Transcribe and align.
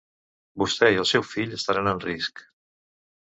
Vostè 0.61 0.89
i 0.95 0.97
el 1.01 1.07
seu 1.09 1.25
fill 1.33 1.53
estaran 1.59 1.91
en 1.93 2.01
risc. 2.09 2.45